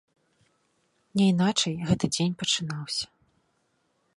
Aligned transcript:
Няйначай, 1.21 1.75
гэта 1.91 2.05
дзень 2.15 2.33
пачынаўся. 2.41 3.05